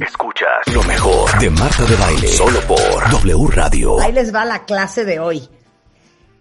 [0.00, 2.28] Escuchas lo mejor de Marta de Baile.
[2.28, 4.00] Solo por W Radio.
[4.00, 5.48] Ahí les va la clase de hoy.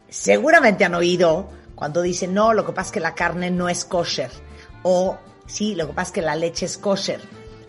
[0.07, 3.85] Seguramente han oído cuando dicen, no, lo que pasa es que la carne no es
[3.85, 4.29] kosher.
[4.83, 7.19] O, sí, lo que pasa es que la leche es kosher.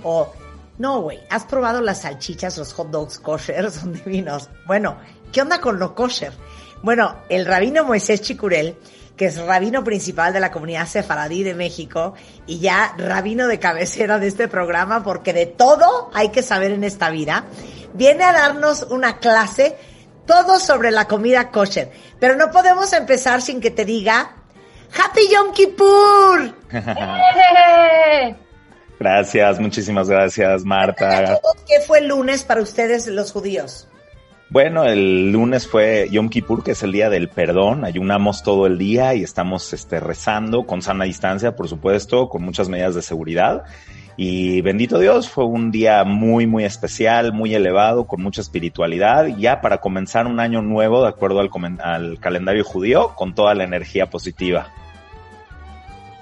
[0.02, 0.30] O,
[0.76, 3.70] no, güey, ¿has probado las salchichas, los hot dogs kosher?
[3.72, 4.50] Son divinos.
[4.66, 4.98] Bueno,
[5.32, 6.32] ¿qué onda con lo kosher?
[6.82, 8.76] Bueno, el rabino Moisés Chicurel
[9.18, 12.14] que es rabino principal de la comunidad sefaradí de México
[12.46, 16.84] y ya rabino de cabecera de este programa, porque de todo hay que saber en
[16.84, 17.44] esta vida,
[17.94, 19.76] viene a darnos una clase
[20.24, 21.90] todo sobre la comida kosher.
[22.20, 24.36] Pero no podemos empezar sin que te diga
[24.96, 26.54] Happy Yom Kippur.
[29.00, 31.40] gracias, muchísimas gracias, Marta.
[31.66, 33.88] ¿Qué fue el lunes para ustedes los judíos?
[34.50, 37.84] Bueno, el lunes fue Yom Kippur, que es el día del perdón.
[37.84, 42.70] Ayunamos todo el día y estamos este, rezando con sana distancia, por supuesto, con muchas
[42.70, 43.64] medidas de seguridad.
[44.16, 49.60] Y bendito Dios, fue un día muy, muy especial, muy elevado, con mucha espiritualidad, ya
[49.60, 54.08] para comenzar un año nuevo, de acuerdo al, al calendario judío, con toda la energía
[54.08, 54.72] positiva.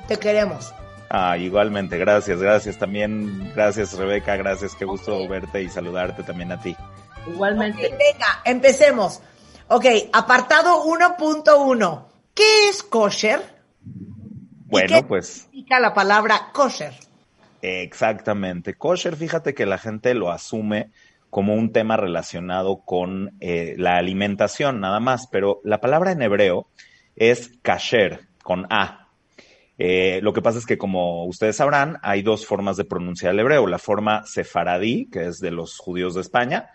[0.09, 0.75] Te queremos.
[1.09, 6.61] Ah, igualmente, gracias, gracias también, gracias Rebeca, gracias, qué gusto verte y saludarte también a
[6.61, 6.77] ti.
[7.29, 7.83] Igualmente.
[7.83, 9.21] venga, empecemos.
[9.69, 12.07] Ok, apartado 1.1.
[12.35, 13.41] ¿Qué es kosher?
[14.67, 15.27] Bueno, qué pues.
[15.27, 16.93] significa la palabra kosher?
[17.63, 18.75] Exactamente.
[18.75, 20.91] Kosher, fíjate que la gente lo asume
[21.31, 26.69] como un tema relacionado con eh, la alimentación, nada más, pero la palabra en hebreo
[27.17, 29.09] es kasher, con A.
[29.79, 33.41] Eh, lo que pasa es que, como ustedes sabrán, hay dos formas de pronunciar el
[33.41, 33.67] hebreo.
[33.67, 36.71] La forma sefaradí, que es de los judíos de España,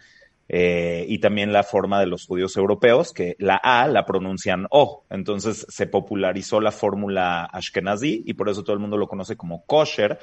[0.49, 5.03] eh, y también la forma de los judíos europeos, que la A la pronuncian O.
[5.09, 9.63] Entonces se popularizó la fórmula Ashkenazi y por eso todo el mundo lo conoce como
[9.65, 10.19] kosher,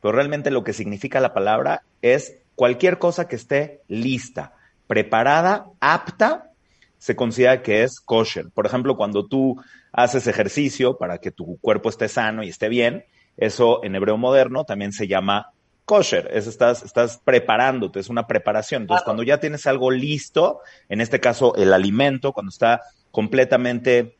[0.00, 4.54] pero realmente lo que significa la palabra es cualquier cosa que esté lista,
[4.86, 6.50] preparada, apta,
[6.98, 8.50] se considera que es kosher.
[8.50, 9.60] Por ejemplo, cuando tú
[9.92, 13.04] haces ejercicio para que tu cuerpo esté sano y esté bien,
[13.36, 15.50] eso en hebreo moderno también se llama
[15.84, 18.82] kosher, es estás, estás preparándote, es una preparación.
[18.82, 24.16] Entonces, cuando ya tienes algo listo, en este caso el alimento, cuando está completamente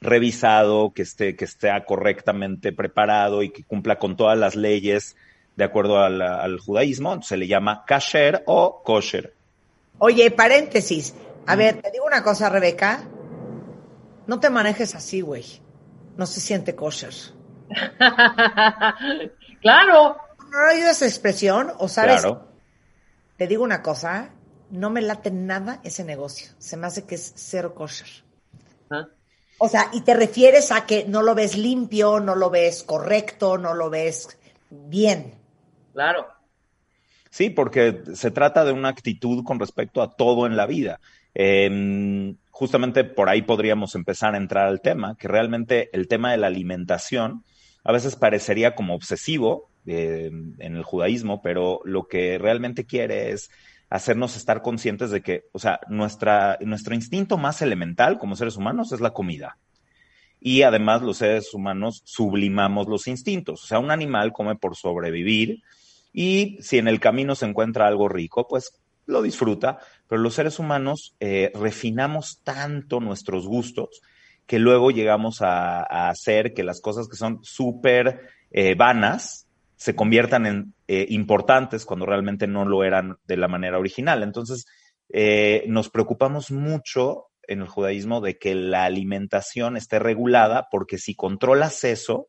[0.00, 5.16] revisado, que esté, que esté correctamente preparado y que cumpla con todas las leyes
[5.56, 9.34] de acuerdo al, judaísmo, se le llama kasher o kosher.
[9.98, 11.14] Oye, paréntesis.
[11.46, 13.04] A ver, te digo una cosa, Rebeca.
[14.26, 15.44] No te manejes así, güey.
[16.16, 17.14] No se siente kosher.
[19.62, 20.16] claro,
[20.54, 21.72] no oído esa expresión?
[21.78, 22.22] ¿O sabes?
[23.36, 24.30] Te digo una cosa,
[24.70, 26.52] no me late nada ese negocio.
[26.58, 28.08] Se me hace que es cero kosher.
[28.90, 29.08] ¿Ah?
[29.58, 33.58] O sea, y te refieres a que no lo ves limpio, no lo ves correcto,
[33.58, 34.38] no lo ves
[34.70, 35.34] bien.
[35.92, 36.26] Claro.
[37.30, 41.00] Sí, porque se trata de una actitud con respecto a todo en la vida.
[42.50, 46.46] justamente por ahí podríamos empezar a entrar al tema, que realmente el tema de la
[46.46, 47.44] alimentación
[47.82, 53.50] a veces parecería como obsesivo, en el judaísmo, pero lo que realmente quiere es
[53.90, 58.92] hacernos estar conscientes de que, o sea, nuestra, nuestro instinto más elemental como seres humanos
[58.92, 59.58] es la comida.
[60.40, 63.62] Y además los seres humanos sublimamos los instintos.
[63.64, 65.62] O sea, un animal come por sobrevivir
[66.12, 69.78] y si en el camino se encuentra algo rico, pues lo disfruta,
[70.08, 74.00] pero los seres humanos eh, refinamos tanto nuestros gustos
[74.46, 79.43] que luego llegamos a, hacer que las cosas que son súper eh, vanas,
[79.76, 84.22] se conviertan en eh, importantes cuando realmente no lo eran de la manera original.
[84.22, 84.66] Entonces,
[85.08, 91.14] eh, nos preocupamos mucho en el judaísmo de que la alimentación esté regulada, porque si
[91.14, 92.28] controlas eso,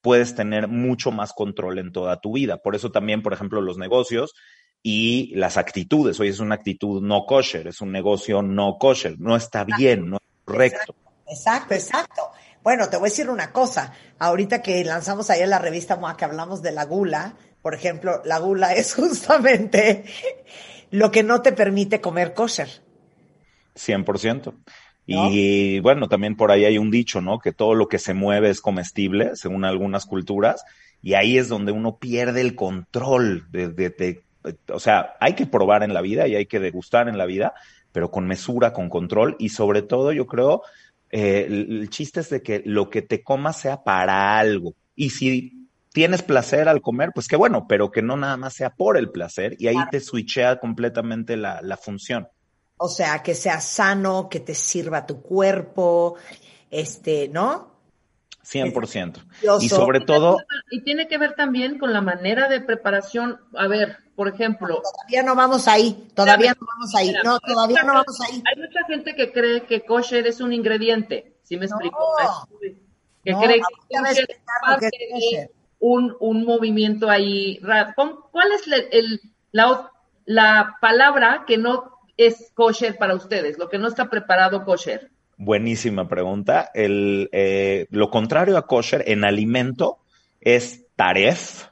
[0.00, 2.58] puedes tener mucho más control en toda tu vida.
[2.58, 4.34] Por eso también, por ejemplo, los negocios
[4.82, 6.20] y las actitudes.
[6.20, 10.16] Hoy es una actitud no kosher, es un negocio no kosher, no está bien, no
[10.16, 10.94] es correcto.
[11.26, 12.22] Exacto, exacto.
[12.64, 13.92] Bueno, te voy a decir una cosa.
[14.18, 18.38] Ahorita que lanzamos ayer la revista MOA que hablamos de la gula, por ejemplo, la
[18.38, 20.04] gula es justamente
[20.90, 22.68] lo que no te permite comer kosher.
[23.76, 24.54] 100%.
[25.06, 27.38] Y bueno, también por ahí hay un dicho, ¿no?
[27.38, 30.64] Que todo lo que se mueve es comestible, según algunas culturas,
[31.02, 34.22] y ahí es donde uno pierde el control de,
[34.72, 37.52] o sea, hay que probar en la vida y hay que degustar en la vida,
[37.92, 40.62] pero con mesura, con control y sobre todo yo creo,
[41.16, 44.74] eh, el, el chiste es de que lo que te comas sea para algo.
[44.96, 48.70] Y si tienes placer al comer, pues qué bueno, pero que no nada más sea
[48.70, 52.26] por el placer y ahí te switchea completamente la, la función.
[52.78, 56.16] O sea, que sea sano, que te sirva tu cuerpo,
[56.68, 57.73] este, ¿no?
[58.44, 59.24] 100%.
[59.42, 60.38] Yo Y sobre todo,
[60.70, 63.40] Y tiene que ver también con la manera de preparación.
[63.56, 67.94] A ver, por ejemplo, Todavía no vamos ahí, todavía no vamos ahí, no, todavía no
[67.94, 68.42] vamos ahí.
[68.46, 71.36] hay mucha gente que cree que kosher es un ingrediente.
[71.42, 71.98] ¿Sí me explico?
[72.22, 72.48] No.
[73.24, 77.58] Que No, cree que kosher es parte de un, un movimiento ahí.
[77.62, 77.92] raro.
[77.96, 79.20] ¿Cómo- ¿Cuál es la, el-
[79.52, 79.90] la,
[80.26, 83.58] la palabra que no es kosher para ustedes?
[83.58, 85.10] Lo que no está preparado kosher.
[85.36, 86.70] Buenísima pregunta.
[86.74, 89.98] Eh, lo contrario a kosher en alimento
[90.40, 91.66] es taref,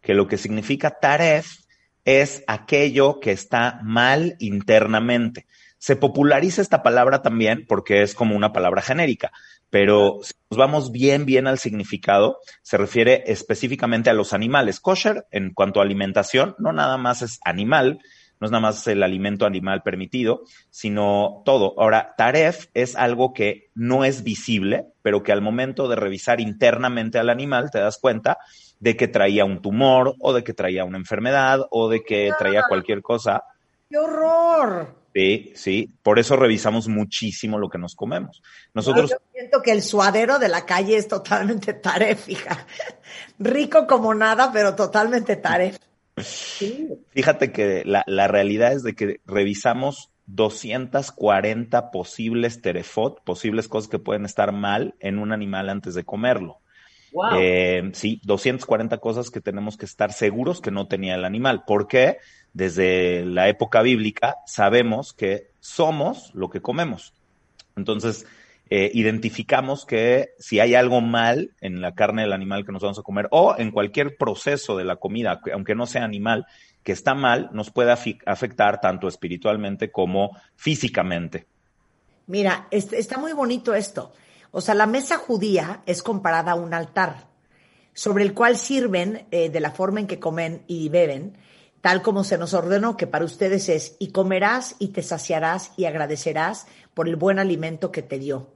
[0.00, 1.46] que lo que significa taref
[2.04, 5.46] es aquello que está mal internamente.
[5.78, 9.32] Se populariza esta palabra también porque es como una palabra genérica,
[9.70, 14.80] pero si nos vamos bien, bien al significado, se refiere específicamente a los animales.
[14.80, 17.98] Kosher, en cuanto a alimentación, no nada más es animal,
[18.40, 21.74] no es nada más el alimento animal permitido, sino todo.
[21.78, 27.18] Ahora, taref es algo que no es visible, pero que al momento de revisar internamente
[27.18, 28.38] al animal te das cuenta
[28.78, 32.64] de que traía un tumor o de que traía una enfermedad o de que traía
[32.68, 33.42] cualquier cosa.
[33.88, 35.06] ¡Qué horror!
[35.14, 38.42] Sí, sí, por eso revisamos muchísimo lo que nos comemos.
[38.74, 42.66] Nosotros, Yo siento que el suadero de la calle es totalmente taref, hija.
[43.38, 45.78] Rico como nada, pero totalmente taref.
[46.16, 53.98] Fíjate que la, la realidad es de que revisamos 240 posibles terefot, posibles cosas que
[53.98, 56.58] pueden estar mal en un animal antes de comerlo.
[57.12, 57.38] Wow.
[57.38, 61.64] Eh, sí, 240 cosas que tenemos que estar seguros que no tenía el animal.
[61.66, 62.18] porque
[62.52, 67.14] Desde la época bíblica sabemos que somos lo que comemos.
[67.76, 68.26] Entonces,
[68.68, 72.98] eh, identificamos que si hay algo mal en la carne del animal que nos vamos
[72.98, 76.46] a comer o en cualquier proceso de la comida, que- aunque no sea animal,
[76.82, 81.46] que está mal, nos puede afectar tanto espiritualmente como físicamente.
[82.26, 84.12] Mira, es- está muy bonito esto.
[84.50, 87.28] O sea, la mesa judía es comparada a un altar
[87.92, 91.38] sobre el cual sirven eh, de la forma en que comen y beben,
[91.80, 95.84] tal como se nos ordenó que para ustedes es, y comerás y te saciarás y
[95.84, 98.55] agradecerás por el buen alimento que te dio.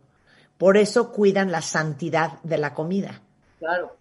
[0.60, 3.22] Por eso cuidan la santidad de la comida.
[3.58, 3.96] Claro.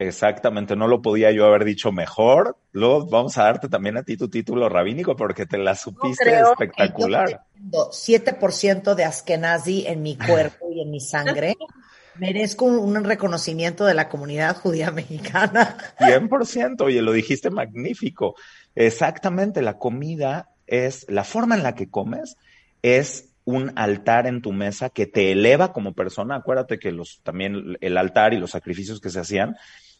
[0.00, 2.56] Exactamente, no lo podía yo haber dicho mejor.
[2.72, 6.50] Luego vamos a darte también a ti tu título rabínico porque te la supiste creo
[6.50, 7.26] espectacular.
[7.26, 11.54] que yo teniendo 7% de Askenazi en mi cuerpo y en mi sangre.
[12.16, 15.78] Merezco un, un reconocimiento de la comunidad judía mexicana.
[16.00, 18.34] 100%, oye, lo dijiste magnífico.
[18.74, 22.36] Exactamente, la comida es, la forma en la que comes
[22.82, 26.36] es un altar en tu mesa que te eleva como persona.
[26.36, 29.56] Acuérdate que los, también el altar y los sacrificios que se hacían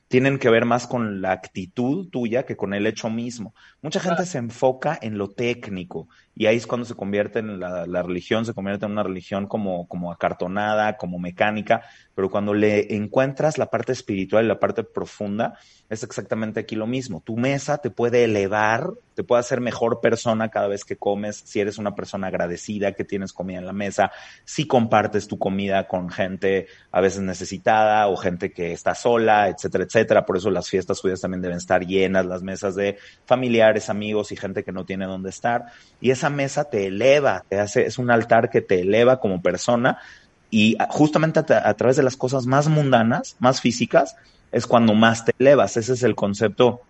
[0.08, 3.54] tienen que ver más con la actitud tuya que con el hecho mismo.
[3.82, 7.86] Mucha gente se enfoca en lo técnico y ahí es cuando se convierte en la,
[7.86, 11.82] la religión, se convierte en una religión como, como acartonada, como mecánica,
[12.14, 15.58] pero cuando le encuentras la parte espiritual y la parte profunda,
[15.88, 17.22] es exactamente aquí lo mismo.
[17.24, 21.60] Tu mesa te puede elevar, te puede hacer mejor persona cada vez que comes, si
[21.60, 24.10] eres una persona agradecida que tienes comida en la mesa,
[24.44, 29.84] si compartes tu comida con gente a veces necesitada o gente que está sola, etcétera,
[29.84, 29.93] etcétera.
[30.26, 34.36] Por eso las fiestas judías también deben estar llenas, las mesas de familiares, amigos y
[34.36, 35.66] gente que no tiene dónde estar.
[36.00, 39.98] Y esa mesa te eleva, te hace, es un altar que te eleva como persona
[40.50, 44.16] y justamente a, a través de las cosas más mundanas, más físicas,
[44.52, 45.76] es cuando más te elevas.
[45.76, 46.80] Ese es el concepto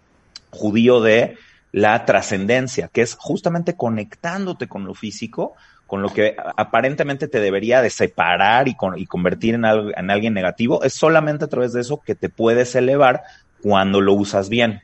[0.50, 1.36] judío de
[1.74, 5.54] la trascendencia, que es justamente conectándote con lo físico,
[5.88, 10.08] con lo que aparentemente te debería de separar y, con, y convertir en, algo, en
[10.08, 13.24] alguien negativo, es solamente a través de eso que te puedes elevar
[13.60, 14.82] cuando lo usas bien.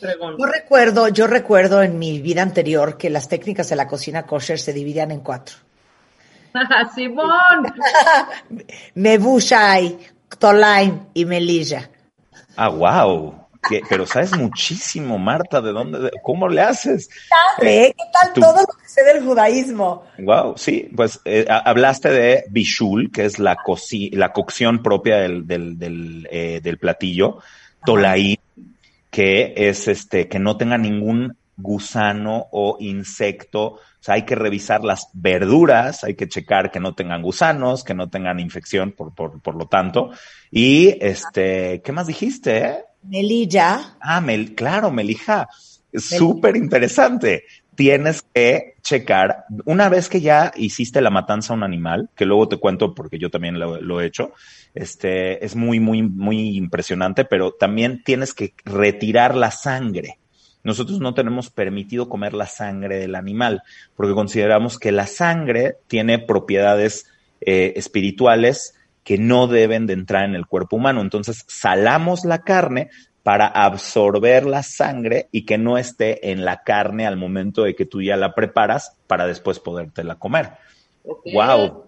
[0.00, 4.58] Yo recuerdo, yo recuerdo en mi vida anterior que las técnicas de la cocina kosher
[4.58, 5.56] se dividían en cuatro.
[6.94, 7.74] Simón.
[8.94, 9.98] Mebushai,
[10.38, 11.90] Tolaim y Melilla.
[12.56, 13.43] Ah, wow.
[13.68, 13.82] ¿Qué?
[13.88, 15.98] Pero sabes muchísimo, Marta, ¿de dónde?
[16.00, 17.08] De, ¿Cómo le haces?
[17.58, 20.04] ¿Qué, ¿Qué tal tú, todo lo que sé del judaísmo?
[20.18, 25.46] Wow, sí, pues eh, hablaste de bishul, que es la, coci la cocción propia del,
[25.46, 27.38] del, del, eh, del platillo,
[27.84, 28.38] tolaí,
[29.10, 33.64] que es este, que no tenga ningún gusano o insecto.
[33.64, 37.94] O sea, hay que revisar las verduras, hay que checar que no tengan gusanos, que
[37.94, 40.10] no tengan infección, por, por, por lo tanto.
[40.50, 42.84] Y este, ¿qué más dijiste?
[43.06, 43.96] Melilla.
[44.00, 45.48] Ah, mel, claro, melija.
[45.92, 47.44] Súper interesante.
[47.74, 52.48] Tienes que checar, una vez que ya hiciste la matanza a un animal, que luego
[52.48, 54.32] te cuento porque yo también lo, lo he hecho,
[54.74, 60.18] este, es muy, muy, muy impresionante, pero también tienes que retirar la sangre.
[60.62, 63.62] Nosotros no tenemos permitido comer la sangre del animal,
[63.96, 67.06] porque consideramos que la sangre tiene propiedades
[67.40, 71.00] eh, espirituales que no deben de entrar en el cuerpo humano.
[71.00, 72.90] Entonces, salamos la carne
[73.22, 77.86] para absorber la sangre y que no esté en la carne al momento de que
[77.86, 80.52] tú ya la preparas para después podértela comer.
[81.04, 81.86] Wow.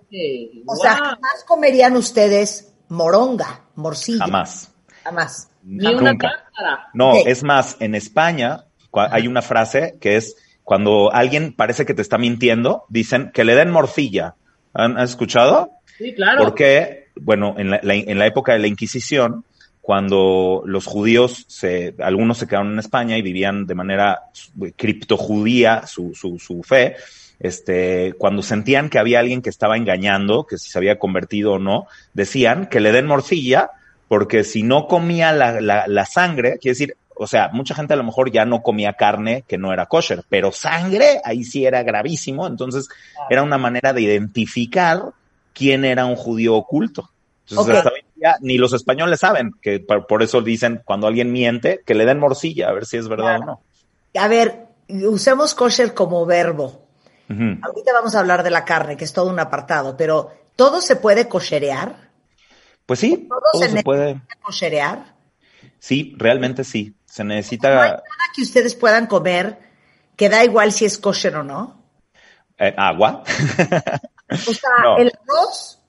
[0.66, 4.24] O sea, jamás comerían ustedes moronga, morcilla.
[4.24, 4.72] Jamás.
[5.04, 5.50] Jamás.
[5.62, 6.28] Ni una Nunca.
[6.30, 6.88] cáscara.
[6.94, 12.02] No, es más, en España hay una frase que es cuando alguien parece que te
[12.02, 14.34] está mintiendo, dicen que le den morcilla.
[14.72, 15.70] ¿Han has escuchado?
[15.98, 16.42] Sí, claro.
[16.42, 19.44] Porque, bueno, en la, la- en la época de la Inquisición,
[19.80, 24.22] cuando los judíos, se, algunos se quedaron en España y vivían de manera
[24.74, 26.96] criptojudía su, su, su fe,
[27.38, 31.58] este, cuando sentían que había alguien que estaba engañando, que si se había convertido o
[31.58, 33.70] no, decían que le den morcilla,
[34.08, 37.96] porque si no comía la, la, la sangre, quiere decir, o sea, mucha gente a
[37.96, 41.82] lo mejor ya no comía carne que no era kosher, pero sangre ahí sí era
[41.82, 42.88] gravísimo, entonces
[43.30, 45.02] era una manera de identificar
[45.56, 47.10] quién era un judío oculto.
[47.48, 47.78] Entonces, Ok.
[47.78, 51.80] hasta hoy en día, ni los españoles saben, que por, eso dicen cuando alguien miente,
[51.86, 53.60] que le den morcilla, a ver si es verdad o no.
[54.18, 56.82] A ver, usemos kosher como verbo.
[57.28, 60.96] Ahorita vamos a hablar de la carne, que es todo un apartado, pero ¿todo se
[60.96, 62.10] puede kosherear?
[62.84, 64.14] Pues sí, Todo todo se se puede.
[64.14, 65.14] ¿Puede kosherear?
[65.78, 66.94] Sí, realmente sí.
[67.06, 68.02] Se No hay necesita nada
[68.34, 69.58] que ustedes puedan comer
[70.16, 71.82] que da igual si es kosher o no.
[72.58, 73.22] eh, agua.
[74.30, 74.98] O sea, No.
[74.98, 75.82] el arroz,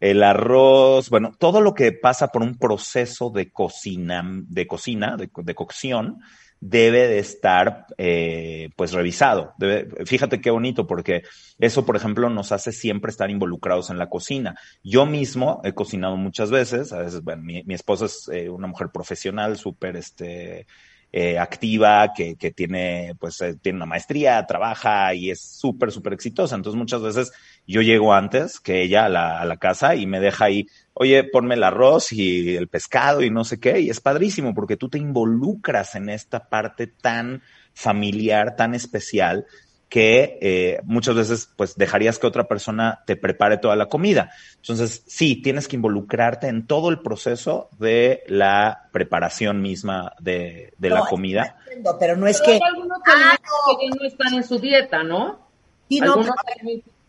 [0.00, 5.30] El arroz, bueno, todo lo que pasa por un proceso de cocina, de cocina, de,
[5.34, 6.20] de cocción,
[6.60, 9.52] debe de estar, eh, pues, revisado.
[9.58, 11.22] Debe- fíjate qué bonito, porque
[11.58, 14.54] eso, por ejemplo, nos hace siempre estar involucrados en la cocina.
[14.82, 18.66] Yo mismo he cocinado muchas veces, a veces, bueno, mi, mi esposa es eh, una
[18.66, 20.66] mujer profesional, súper, este,
[21.12, 26.12] eh, activa, que, que tiene, pues, eh, tiene una maestría, trabaja y es súper, súper
[26.12, 26.56] exitosa.
[26.56, 27.32] Entonces, muchas veces
[27.66, 31.24] yo llego antes que ella a la, a la casa y me deja ahí, oye,
[31.24, 33.80] ponme el arroz y el pescado y no sé qué.
[33.80, 39.46] Y es padrísimo porque tú te involucras en esta parte tan familiar, tan especial
[39.88, 44.30] que eh, muchas veces pues dejarías que otra persona te prepare toda la comida.
[44.56, 50.90] Entonces, sí, tienes que involucrarte en todo el proceso de la preparación misma de, de
[50.90, 51.56] la comida.
[51.66, 53.78] entiendo, pero no es Pero que, hay algunos Ah, no.
[53.78, 55.48] que ya no están en su dieta, ¿no?
[55.88, 56.34] Sí, no, pero-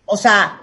[0.06, 0.62] o sea,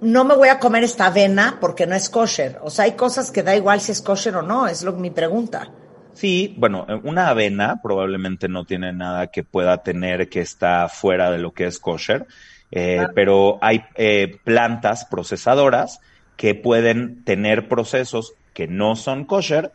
[0.00, 2.58] no me voy a comer esta avena porque no es kosher.
[2.62, 5.10] O sea, hay cosas que da igual si es kosher o no, es lo mi
[5.10, 5.70] pregunta.
[6.16, 11.30] Sí, bueno, eh, una avena probablemente no tiene nada que pueda tener que está fuera
[11.30, 12.26] de lo que es kosher,
[12.70, 16.00] eh, pero hay eh, plantas procesadoras
[16.36, 19.72] que pueden tener procesos que no son kosher,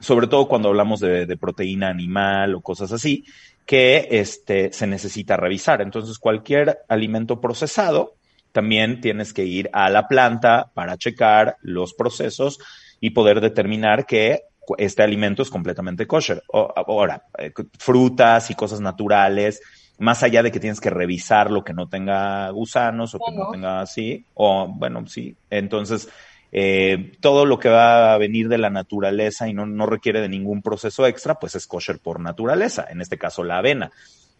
[0.00, 3.24] sobre todo cuando hablamos de, de proteína animal o cosas así,
[3.64, 5.80] que este, se necesita revisar.
[5.80, 8.16] Entonces, cualquier alimento procesado,
[8.50, 12.58] también tienes que ir a la planta para checar los procesos
[13.00, 14.42] y poder determinar que
[14.78, 16.42] este alimento es completamente kosher.
[16.52, 19.60] O- ahora, eh, frutas y cosas naturales,
[19.98, 23.46] más allá de que tienes que revisar lo que no tenga gusanos o que no
[23.46, 26.08] tenga así, o bueno, sí, entonces
[26.50, 30.28] eh, todo lo que va a venir de la naturaleza y no, no requiere de
[30.28, 33.90] ningún proceso extra, pues es kosher por naturaleza, en este caso la avena.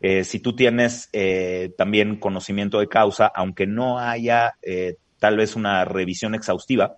[0.00, 4.52] Eh, si tú tienes eh, también conocimiento de causa, aunque no haya
[5.18, 6.96] tal vez una revisión exhaustiva,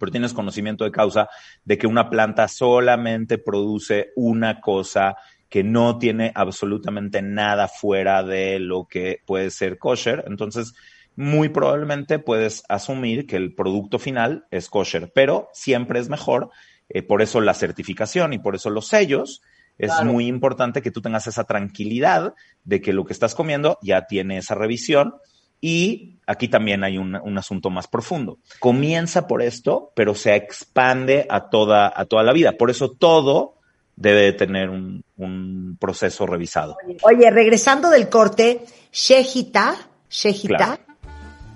[0.00, 1.28] pero tienes conocimiento de causa
[1.64, 5.16] de que una planta solamente produce una cosa
[5.48, 10.74] que no tiene absolutamente nada fuera de lo que puede ser kosher, entonces
[11.16, 16.50] muy probablemente puedes asumir que el producto final es kosher, pero siempre es mejor,
[16.88, 19.42] eh, por eso la certificación y por eso los sellos,
[19.76, 20.12] es Claro.
[20.12, 24.36] muy importante que tú tengas esa tranquilidad de que lo que estás comiendo ya tiene
[24.38, 25.14] esa revisión
[25.60, 28.38] y aquí también hay un, un asunto más profundo.
[28.60, 32.52] Comienza por esto, pero se expande a toda, a toda la vida.
[32.52, 33.56] Por eso todo
[33.96, 36.76] debe de tener un, un proceso revisado.
[37.02, 38.62] Oye, regresando del corte,
[38.92, 39.76] Shejita,
[40.08, 40.82] Shejita, Claro.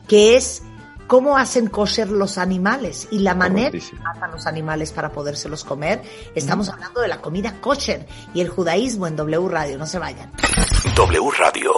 [0.07, 0.63] que es
[1.07, 6.03] cómo hacen kosher los animales y la manera que matan los animales para podérselos comer.
[6.35, 9.79] Estamos hablando de la comida kosher y el judaísmo en W Radio.
[9.79, 10.31] No se vayan.
[10.95, 11.73] W Radio.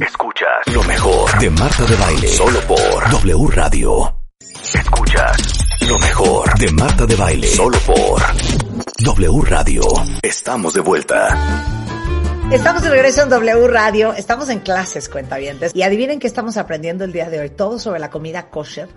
[0.00, 2.28] Escuchas lo mejor de Marta de Baile.
[2.28, 4.14] Solo por W Radio.
[4.74, 7.46] Escuchas lo mejor de Marta de Baile.
[7.48, 8.22] Solo por
[8.98, 9.82] W Radio.
[10.22, 11.77] Estamos de vuelta.
[12.50, 14.14] Estamos de regreso en W Radio.
[14.14, 15.72] Estamos en clases, cuentavientes.
[15.74, 17.50] Y adivinen qué estamos aprendiendo el día de hoy.
[17.50, 18.88] Todo sobre la comida kosher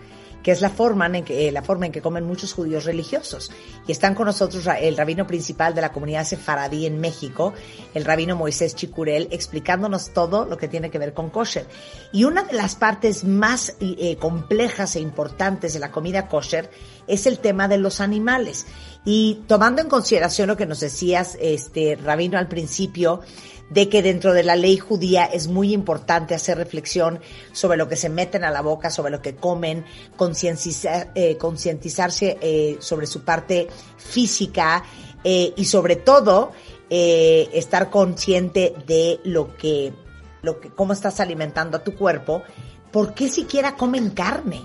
[0.44, 3.52] que es la forma en que, eh, la forma en que comen muchos judíos religiosos.
[3.88, 7.54] Y están con nosotros el rabino principal de la comunidad sefaradí en México,
[7.94, 11.68] el rabino Moisés Chicurel, explicándonos todo lo que tiene que ver con kosher.
[12.12, 16.70] Y una de las partes más eh, complejas e importantes de la comida kosher
[17.08, 18.66] es el tema de los animales.
[19.04, 23.22] Y tomando en consideración lo que nos decías, este, rabino, al principio,
[23.72, 27.22] de que dentro de la ley judía es muy importante hacer reflexión
[27.54, 29.86] sobre lo que se meten a la boca, sobre lo que comen,
[31.16, 34.84] eh, concientizarse eh, sobre su parte física
[35.24, 36.52] eh, y sobre todo
[36.90, 39.94] estar consciente de lo que,
[40.42, 42.44] lo que, cómo estás alimentando a tu cuerpo.
[42.92, 44.62] ¿Por qué siquiera comen carne?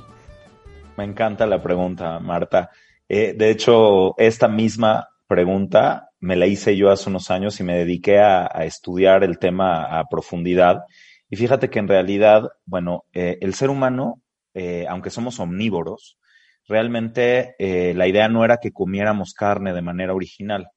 [0.97, 2.71] Me encanta la pregunta, Marta.
[3.09, 8.19] de hecho, esta misma pregunta me la hice yo hace unos años y me dediqué
[8.19, 10.85] a, estudiar el tema a profundidad.
[11.29, 14.23] Y fíjate que en realidad, bueno, eh, el ser humano,
[14.55, 16.19] eh, aunque somos omnívoros,
[16.67, 20.69] realmente eh, la idea no era que comiéramos carne de manera original.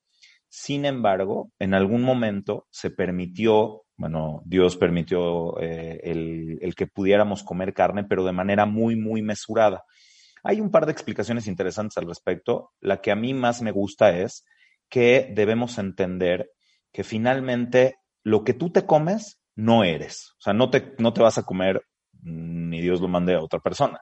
[0.49, 8.03] Sin embargo, en algún momento se permitió, bueno, Dios permitió el que pudiéramos comer carne,
[8.03, 9.83] pero de manera muy, muy mesurada.
[10.43, 12.71] Hay un par de explicaciones interesantes al respecto.
[12.79, 14.45] La que a mí más me gusta es
[14.89, 16.49] que debemos entender
[16.91, 20.31] que finalmente lo que tú te comes no eres.
[20.39, 21.81] O sea, no te, no te vas a comer
[22.21, 23.99] ni Dios lo mande a otra persona.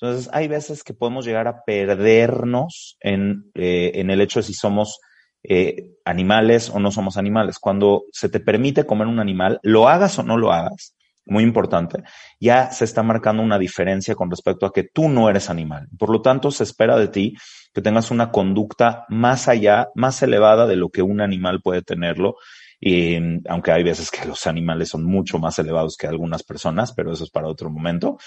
[0.00, 4.54] Entonces, hay veces que podemos llegar a perdernos en, eh, en el hecho de si
[4.54, 4.98] somos
[5.42, 7.58] eh, animales o no somos animales.
[7.58, 10.94] Cuando se te permite comer un animal, lo hagas o no lo hagas,
[11.26, 12.02] muy importante,
[12.40, 15.88] ya se está marcando una diferencia con respecto a que tú no eres animal.
[15.98, 17.36] Por lo tanto, se espera de ti
[17.72, 22.36] que tengas una conducta más allá, más elevada de lo que un animal puede tenerlo.
[22.80, 23.16] Y
[23.48, 27.24] aunque hay veces que los animales son mucho más elevados que algunas personas, pero eso
[27.24, 28.18] es para otro momento.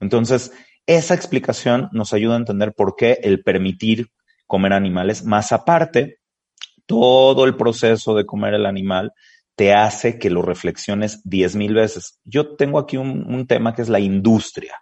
[0.00, 0.52] Entonces,
[0.86, 4.08] esa explicación nos ayuda a entender por qué el permitir
[4.46, 6.18] comer animales, más aparte,
[6.86, 9.12] todo el proceso de comer el animal
[9.56, 12.18] te hace que lo reflexiones diez mil veces.
[12.24, 14.74] Yo tengo aquí un, tema que es la industria.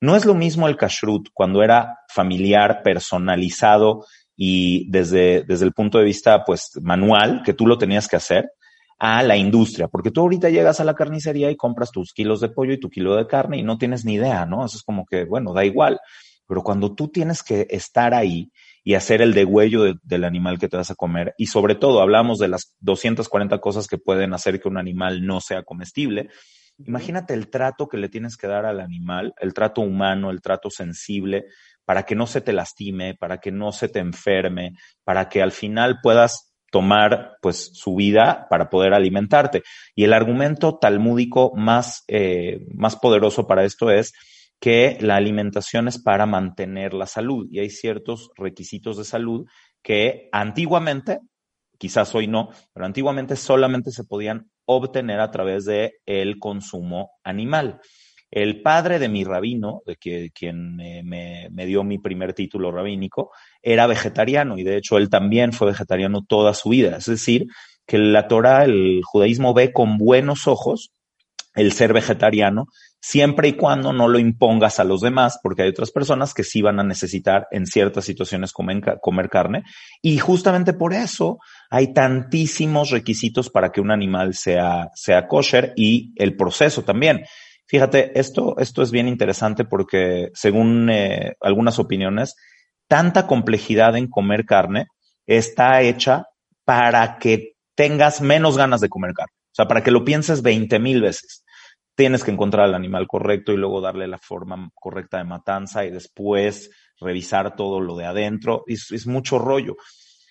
[0.00, 4.04] No es lo mismo el kashrut cuando era familiar, personalizado
[4.36, 8.50] y desde, desde el punto de vista pues manual, que tú lo tenías que hacer,
[8.98, 12.48] a la industria, porque tú ahorita llegas a la carnicería y compras tus kilos de
[12.48, 14.64] pollo y tu kilo de carne y no tienes ni idea, ¿no?
[14.64, 16.00] Eso es como que, bueno, da igual.
[16.46, 18.50] Pero cuando tú tienes que estar ahí
[18.84, 21.34] y hacer el degüello del animal que te vas a comer.
[21.38, 25.40] Y sobre todo, hablamos de las 240 cosas que pueden hacer que un animal no
[25.40, 26.28] sea comestible.
[26.78, 30.68] Imagínate el trato que le tienes que dar al animal, el trato humano, el trato
[30.68, 31.46] sensible,
[31.86, 35.52] para que no se te lastime, para que no se te enferme, para que al
[35.52, 39.62] final puedas tomar pues su vida para poder alimentarte.
[39.94, 44.12] Y el argumento talmúdico más, eh, más poderoso para esto es
[44.60, 49.46] que la alimentación es para mantener la salud y hay ciertos requisitos de salud
[49.82, 51.20] que antiguamente,
[51.78, 57.80] quizás hoy no, pero antiguamente solamente se podían obtener a través de el consumo animal.
[58.30, 59.96] El padre de mi rabino, de
[60.32, 63.30] quien me, me, dio mi primer título rabínico,
[63.62, 66.96] era vegetariano y de hecho él también fue vegetariano toda su vida.
[66.96, 67.46] Es decir,
[67.86, 70.90] que la Torah, el judaísmo ve con buenos ojos
[71.54, 72.66] el ser vegetariano
[73.06, 76.62] siempre y cuando no lo impongas a los demás, porque hay otras personas que sí
[76.62, 79.62] van a necesitar en ciertas situaciones comer, comer, carne.
[80.00, 81.36] Y justamente por eso
[81.68, 87.26] hay tantísimos requisitos para que un animal sea, sea kosher y el proceso también.
[87.66, 92.36] Fíjate, esto, esto es bien interesante porque según eh, algunas opiniones,
[92.88, 94.86] tanta complejidad en comer carne
[95.26, 96.24] está hecha
[96.64, 99.34] para que tengas menos ganas de comer carne.
[99.52, 101.43] O sea, para que lo pienses 20 mil veces
[101.94, 105.90] tienes que encontrar al animal correcto y luego darle la forma correcta de matanza y
[105.90, 108.64] después revisar todo lo de adentro.
[108.66, 109.76] Es, es mucho rollo.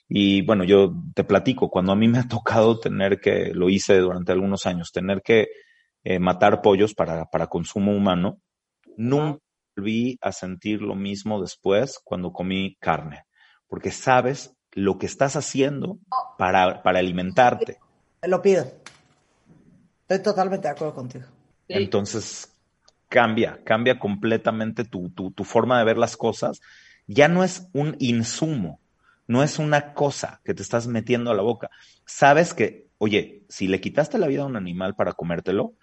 [0.07, 3.97] Y bueno, yo te platico, cuando a mí me ha tocado tener que, lo hice
[3.97, 5.47] durante algunos años, tener que
[6.03, 8.39] eh, matar pollos para, para consumo humano,
[8.97, 9.39] nunca
[9.75, 13.25] volví a sentir lo mismo después cuando comí carne,
[13.67, 15.97] porque sabes lo que estás haciendo
[16.37, 17.79] para, para alimentarte.
[18.19, 18.65] Te lo pido.
[20.01, 21.25] Estoy totalmente de acuerdo contigo.
[21.67, 22.53] Entonces
[23.07, 26.61] cambia, cambia completamente tu, tu, forma de ver las cosas.
[27.05, 28.79] Ya no es un insumo,
[29.27, 31.69] no es una cosa que te estás metiendo a la boca.
[32.05, 35.73] Sabes que, oye, si le quitaste la vida a un animal para comértelo,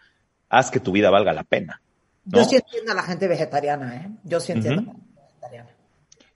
[0.48, 1.80] haz que tu vida valga la pena.
[2.24, 4.10] Yo sí entiendo a la gente vegetariana, ¿eh?
[4.24, 5.69] Yo sí entiendo a la gente vegetariana.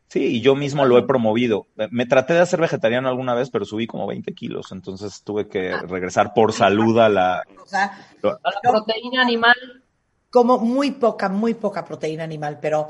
[0.09, 1.67] Sí, y yo mismo lo he promovido.
[1.91, 5.73] Me traté de hacer vegetariano alguna vez, pero subí como 20 kilos, entonces tuve que
[5.73, 5.83] Ah.
[5.89, 7.43] regresar por salud a la...
[7.63, 7.85] O sea,
[8.23, 9.55] A la proteína animal.
[10.31, 12.89] como muy poca, muy poca proteína animal, pero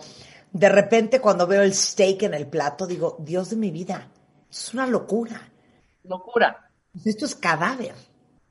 [0.53, 4.09] de repente cuando veo el steak en el plato, digo, Dios de mi vida,
[4.51, 5.41] es una locura.
[6.05, 6.71] Locura.
[7.05, 7.95] Esto es cadáver.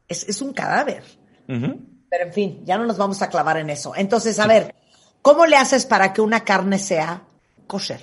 [0.08, 1.04] Es, es un cadáver.
[1.48, 3.94] Pero en fin, ya no nos vamos a clavar en eso.
[3.96, 4.74] Entonces, a ver,
[5.22, 7.24] ¿cómo le haces para que una carne sea
[7.68, 8.00] kosher?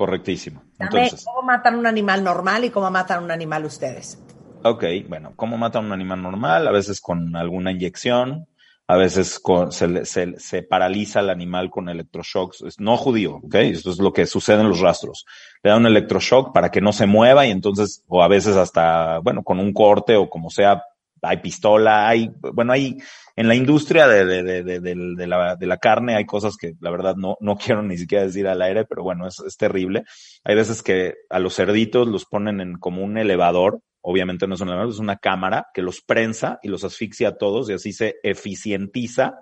[0.00, 0.62] Correctísimo.
[0.78, 4.16] Entonces, ¿Cómo matan un animal normal y cómo matan un animal ustedes?
[4.62, 6.66] ok, bueno, ¿cómo mata a un animal normal?
[6.66, 8.46] A veces con alguna inyección,
[8.86, 12.62] a veces con, se, le- se, se paraliza el animal con electroshocks.
[12.62, 13.54] Es no judío, ¿ok?
[13.56, 15.26] Esto es lo que sucede en los rastros.
[15.62, 19.18] Le da un electroshock para que no se mueva y entonces, o a veces hasta,
[19.18, 20.82] bueno, con un corte o como sea,
[21.22, 22.96] hay pistola, hay, bueno, hay,
[23.36, 26.90] en la industria de, de, de, de, la, de la carne hay cosas que la
[26.90, 30.04] verdad no, no quiero ni siquiera decir al aire, pero bueno, es, es terrible.
[30.44, 34.60] Hay veces que a los cerditos los ponen en como un elevador, obviamente no es
[34.60, 37.92] un elevador, es una cámara que los prensa y los asfixia a todos y así
[37.92, 39.34] se eficientiza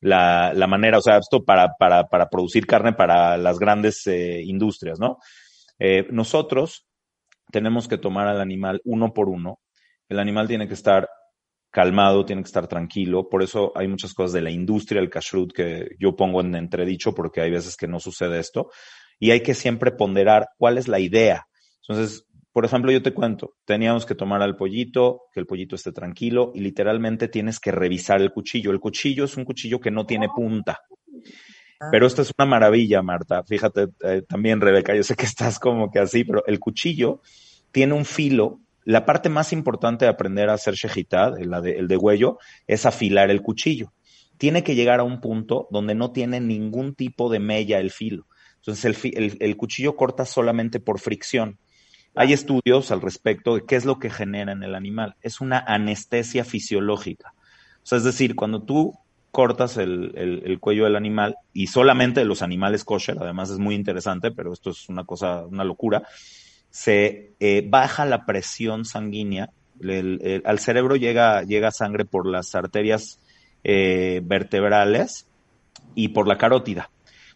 [0.00, 4.42] la, la manera, o sea, esto para, para, para producir carne para las grandes eh,
[4.42, 5.18] industrias, ¿no?
[5.78, 6.86] Eh, nosotros
[7.52, 9.60] tenemos que tomar al animal uno por uno.
[10.08, 11.08] El animal tiene que estar
[11.72, 13.28] calmado, tiene que estar tranquilo.
[13.28, 17.12] Por eso hay muchas cosas de la industria del kashrut que yo pongo en entredicho
[17.14, 18.70] porque hay veces que no sucede esto.
[19.18, 21.46] Y hay que siempre ponderar cuál es la idea.
[21.80, 25.90] Entonces, por ejemplo, yo te cuento, teníamos que tomar al pollito, que el pollito esté
[25.90, 28.70] tranquilo y literalmente tienes que revisar el cuchillo.
[28.70, 30.78] El cuchillo es un cuchillo que no tiene punta.
[31.90, 33.42] Pero esto es una maravilla, Marta.
[33.42, 37.22] Fíjate, eh, también, Rebeca, yo sé que estás como que así, pero el cuchillo
[37.72, 38.60] tiene un filo.
[38.84, 42.86] La parte más importante de aprender a hacer shejitad, el de, el de huello, es
[42.86, 43.92] afilar el cuchillo.
[44.38, 48.26] Tiene que llegar a un punto donde no tiene ningún tipo de mella el filo.
[48.56, 51.58] Entonces, el, el- cuchillo corta solamente por fricción.
[52.14, 55.16] Hay estudios al respecto de qué es lo que genera en el animal.
[55.22, 57.34] Es una anestesia fisiológica.
[57.90, 58.94] Es decir, cuando tú
[59.30, 63.74] cortas el, el- el cuello del animal y solamente los animales kosher, además es muy
[63.74, 66.02] interesante, pero esto es una cosa, una locura,
[66.72, 73.20] se eh, baja la presión sanguínea, el- al cerebro llega, llega sangre por las arterias
[73.62, 75.26] eh, vertebrales
[75.94, 76.90] y por la carótida.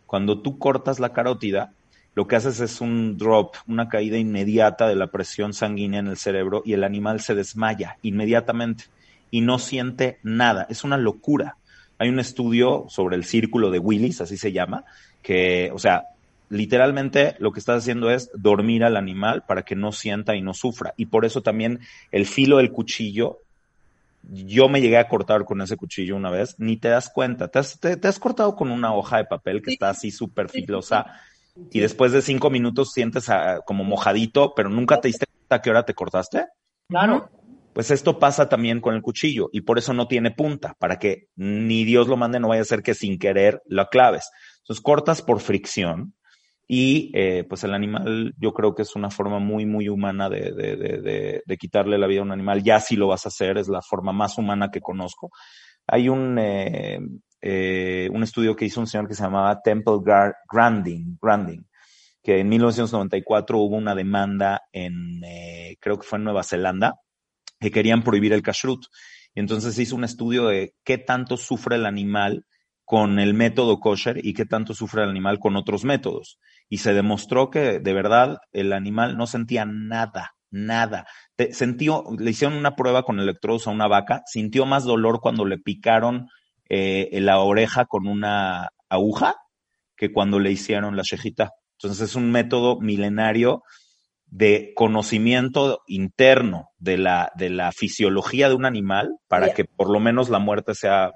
[0.06, 1.72] Cuando tú cortas la carótida,
[2.14, 6.16] lo que haces es un drop, una caída inmediata de la presión sanguínea en el
[6.16, 8.84] cerebro y el animal se desmaya inmediatamente
[9.30, 10.66] y no siente nada.
[10.70, 11.56] Es una locura.
[11.98, 14.84] Hay un estudio sobre el círculo de Willis, así se llama,
[15.22, 16.04] que, o sea,
[16.48, 20.54] literalmente lo que estás haciendo es dormir al animal para que no sienta y no
[20.54, 20.94] sufra.
[20.96, 21.80] Y por eso también
[22.12, 23.38] el filo del cuchillo,
[24.22, 27.48] yo me llegué a cortar con ese cuchillo una vez, ni te das cuenta.
[27.48, 29.74] Te has, te- te has cortado con una hoja de papel que Sí.
[29.74, 31.06] está así súper sí, filosa
[31.70, 33.28] y después de cinco minutos sientes
[33.64, 36.46] como mojadito, pero nunca te diste cuenta a qué hora te cortaste.
[36.88, 37.30] Claro.
[37.72, 41.28] Pues esto pasa también con el cuchillo y por eso no tiene punta, para que
[41.36, 44.30] ni Dios lo mande, no vaya a ser que sin querer lo claves.
[44.60, 46.14] Entonces cortas por fricción
[46.68, 50.52] y eh, pues el animal yo creo que es una forma muy, muy humana de,
[50.52, 52.62] de, de, de, quitarle la vida a un animal.
[52.62, 55.30] Ya si lo vas a hacer, es la forma más humana que conozco.
[55.86, 56.98] Hay un, eh,
[57.40, 61.66] eh, un estudio que hizo un señor que se llamaba Temple Gar- Grandin, Grandin,
[62.22, 66.94] que en 1994 hubo una demanda en, eh, creo que fue en Nueva Zelanda,
[67.60, 68.84] que querían prohibir el kashrut.
[69.34, 72.44] Y entonces hizo un estudio de qué tanto sufre el animal
[72.86, 76.38] con el método kosher y qué tanto sufre el animal con otros métodos.
[76.70, 81.06] Y se demostró que de verdad el animal no sentía nada, nada.
[81.36, 85.44] Te- Sentió, le hicieron una prueba con electrodos a una vaca, sintió más dolor cuando
[85.44, 86.28] le picaron
[86.70, 89.34] eh, la oreja con una aguja
[89.96, 91.50] que cuando le hicieron la shejita.
[91.78, 93.62] Entonces es un método milenario
[94.26, 100.00] de conocimiento interno de la, de la fisiología de un animal para que por lo
[100.00, 101.12] menos la muerte sea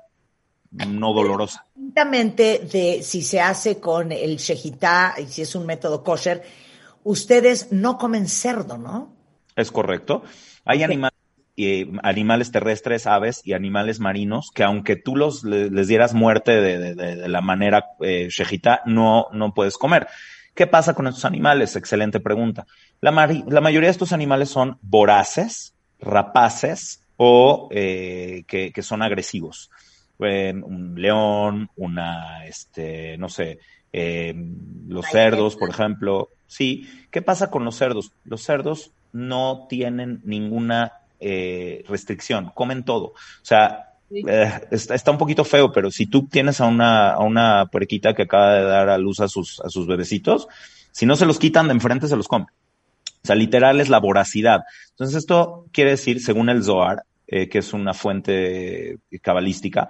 [0.71, 1.67] no dolorosa.
[1.75, 6.43] Distintamente de si se hace con el shejitá y si es un método kosher,
[7.05, 9.13] ustedes no comen cerdo, ¿no?
[9.57, 10.23] Es correcto.
[10.65, 11.19] Hay animales,
[11.57, 16.53] eh, animales terrestres, aves y animales marinos que aunque tú los, le- les dieras muerte
[16.61, 20.07] de, de- de- de la manera eh, shejitá, no, no puedes comer.
[20.55, 21.75] ¿Qué pasa con estos animales?
[21.77, 22.67] Excelente pregunta.
[23.01, 29.71] La, la mayoría de estos animales son voraces, rapaces o eh, que, que son agresivos.
[30.23, 33.59] Eh, un león, una, este, no sé,
[33.93, 34.35] eh,
[34.89, 36.29] los cerdos, por ejemplo.
[36.47, 36.89] Sí.
[37.11, 38.13] ¿Qué pasa con los cerdos?
[38.25, 43.07] Los cerdos no tienen ninguna eh, restricción, comen todo.
[43.07, 44.25] O sea, Sí.
[44.27, 48.13] eh, está, está un poquito feo, pero si tú tienes a una, a una puerquita
[48.13, 50.49] que acaba de dar a luz a sus, a sus bebecitos,
[50.93, 52.49] Si no se los quitan de enfrente, se los comen.
[53.23, 54.63] O sea, literal es la voracidad.
[54.91, 59.89] Entonces, esto quiere decir, según el Zohar, eh, que es una fuente cabalística,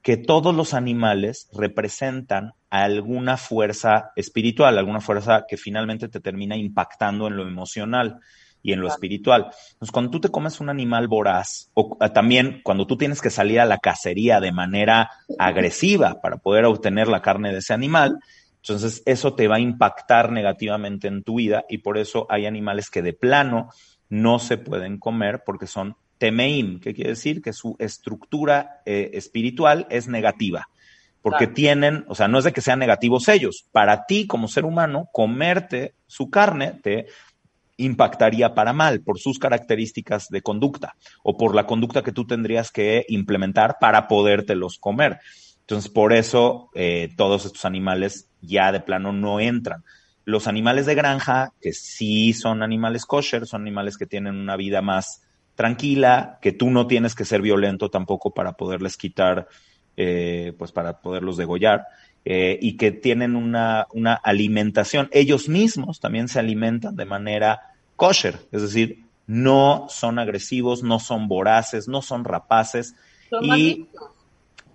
[0.00, 7.26] que todos los animales representan alguna fuerza espiritual, alguna fuerza que finalmente te termina impactando
[7.26, 8.20] en lo emocional
[8.62, 9.50] y en lo espiritual.
[9.72, 13.28] Entonces, cuando tú te comes un animal voraz, o ah, también cuando tú tienes que
[13.28, 18.18] salir a la cacería de manera agresiva para poder obtener la carne de ese animal,
[18.62, 22.88] entonces eso te va a impactar negativamente en tu vida y por eso hay animales
[22.88, 23.68] que de plano
[24.08, 29.86] no se pueden comer porque son temeim, que quiere decir que su estructura eh, espiritual
[29.90, 30.68] es negativa.
[31.20, 33.66] Porque tienen, o sea, no es de que sean negativos ellos.
[33.72, 37.06] Para ti, como ser humano, comerte su carne te
[37.76, 42.70] impactaría para mal por sus características de conducta o por la conducta que tú tendrías
[42.70, 45.20] que implementar para podértelos comer.
[45.60, 49.84] Entonces, por eso eh, todos estos animales ya de plano no entran.
[50.24, 54.82] Los animales de granja, que sí son animales kosher, son animales que tienen una vida
[54.82, 55.22] más
[55.58, 59.48] tranquila, que tú no tienes que ser violento tampoco para poderles quitar,
[59.96, 61.88] eh, pues para poderlos degollar,
[62.24, 65.08] eh, y que tienen una, una alimentación.
[65.10, 71.26] Ellos mismos también se alimentan de manera kosher, es decir, no son agresivos, no son
[71.26, 72.94] voraces, no son rapaces.
[73.42, 73.88] y,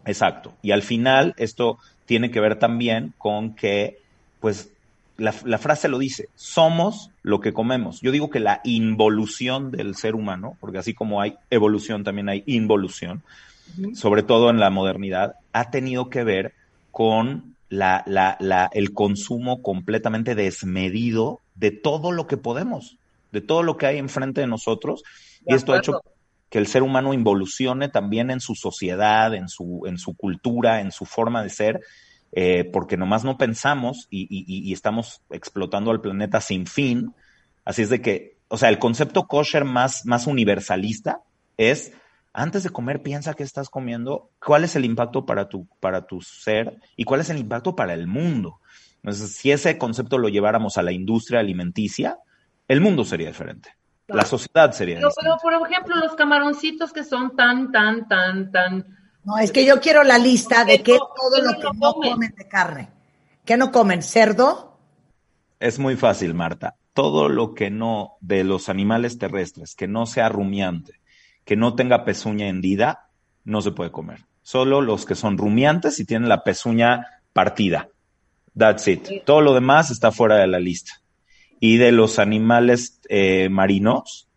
[0.06, 0.54] exacto.
[0.62, 4.00] Y al final, esto tiene que ver también con que,
[4.42, 4.73] pues,
[5.18, 8.02] la, frase lo dice, somos lo que comemos.
[8.02, 12.44] Yo digo que la involución del ser humano, porque así como hay evolución, también hay
[12.46, 13.24] involución,
[13.94, 16.54] sobre todo en la modernidad, ha tenido que ver
[16.92, 22.98] con la, la, el consumo completamente desmedido de todo lo que podemos,
[23.32, 25.04] de todo lo que hay enfrente de nosotros.
[25.46, 26.02] y esto ha hecho
[26.50, 30.92] que el ser humano involucione también en su sociedad, en su, en su cultura, en
[30.92, 31.82] su forma de ser,
[32.36, 37.14] eh, porque nomás no pensamos y, estamos explotando al planeta sin fin.
[37.64, 41.22] Así es de que, o sea, el concepto kosher más, más universalista
[41.58, 41.94] es,
[42.34, 46.22] antes de comer, piensa qué estás comiendo, cuál es el impacto para tu, para tu
[46.22, 48.60] ser y cuál es el impacto para el mundo.
[49.04, 52.18] Entonces, si ese concepto lo lleváramos a la industria alimenticia,
[52.68, 53.76] el mundo sería diferente.
[54.08, 55.20] La sociedad sería diferente.
[55.22, 59.80] Pero, por ejemplo, los camaroncitos que son tan, tan, tan, tan no, es que yo
[59.80, 62.90] quiero la lista de qué todo lo que no comen de carne.
[63.46, 64.02] ¿Qué no comen?
[64.02, 64.78] ¿Cerdo?
[65.60, 66.76] Es muy fácil, Marta.
[66.94, 71.00] Todo lo que no, de los animales terrestres, que no sea rumiante,
[71.46, 73.10] que no tenga pezuña hendida,
[73.44, 74.26] no se puede comer.
[74.42, 77.90] Solo los que son rumiantes y tienen la pezuña partida.
[78.58, 79.24] That's it.
[79.26, 81.02] Todo lo demás está fuera de la lista.
[81.60, 84.28] Y de los animales eh, marinos,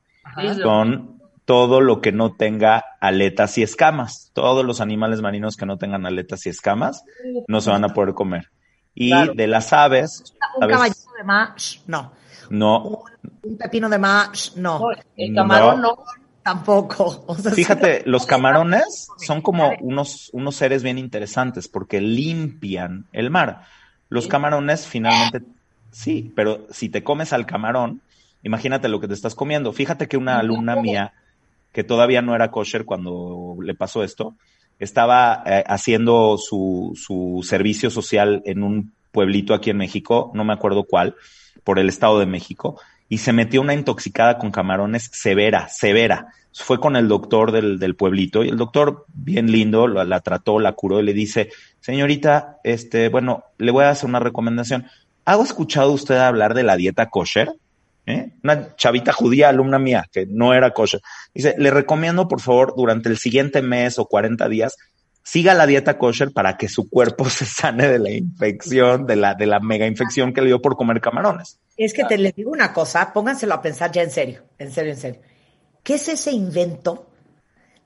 [0.62, 1.15] son
[1.46, 4.30] todo lo que no tenga aletas y escamas.
[4.34, 7.04] Todos los animales marinos que no tengan aletas y escamas
[7.46, 8.50] no se van a poder comer.
[8.94, 10.34] Y de las aves.
[10.60, 12.12] Un caballito de mash, no.
[12.50, 13.04] No.
[13.42, 14.88] Un, pepino de mash, no.
[15.16, 15.98] El camarón no.
[16.42, 17.24] Tampoco.
[17.54, 23.62] Fíjate, los camarones son como unos, unos seres bien interesantes porque limpian el mar.
[24.08, 25.42] Los camarones finalmente,
[25.90, 28.00] sí, pero si te comes al camarón,
[28.42, 29.72] imagínate lo que te estás comiendo.
[29.72, 31.12] Fíjate que una alumna mía
[31.76, 34.34] que todavía no era kosher cuando le pasó esto,
[34.78, 40.54] estaba eh, haciendo su, su servicio social en un pueblito aquí en México, no me
[40.54, 41.16] acuerdo cuál,
[41.64, 46.28] por el Estado de México, y se metió una intoxicada con camarones severa, severa.
[46.54, 50.58] Fue con el doctor del, del pueblito y el doctor, bien lindo, la, la, trató,
[50.58, 54.86] la curó y le dice, señorita, este, bueno, le voy a hacer una recomendación.
[55.26, 57.52] ¿Ha escuchado usted hablar de la dieta kosher?
[58.06, 58.32] ¿Eh?
[58.42, 61.00] una chavita judía, alumna mía, que no era kosher.
[61.34, 64.76] Dice, le recomiendo, por favor, durante el siguiente mes o 40 días,
[65.22, 69.34] siga la dieta kosher para que su cuerpo se sane de la infección, de la,
[69.34, 71.58] de la mega infección que le dio por comer camarones.
[71.76, 74.92] Es que te le digo una cosa, pónganselo a pensar ya en serio, en serio,
[74.92, 75.20] en serio.
[75.82, 77.06] ¿Qué es ese invento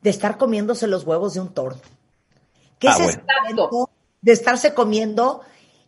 [0.03, 1.77] de estar comiéndose los huevos de un toro?
[2.79, 3.91] ¿Qué ah, es ese invento
[4.23, 5.43] de estarse comiendo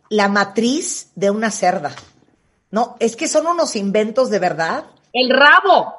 [0.09, 1.95] la matriz de una cerda?
[2.73, 4.85] No, es que son unos inventos de verdad.
[5.13, 5.93] El rabo.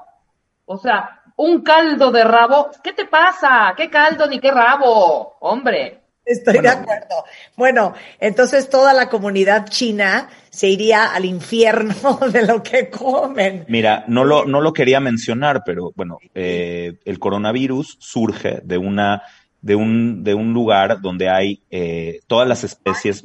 [0.64, 2.68] O sea, un caldo de rabo.
[2.82, 3.74] ¿Qué te pasa?
[3.76, 5.36] ¿Qué caldo ni qué rabo?
[5.38, 6.00] Hombre.
[6.24, 7.24] Estoy de acuerdo.
[7.56, 13.66] Bueno, entonces toda la comunidad china se iría al infierno de lo que comen.
[13.68, 19.22] Mira, no lo, no lo quería mencionar, pero bueno, eh, el coronavirus surge de una,
[19.62, 23.22] de un, de un lugar donde hay eh, todas las especies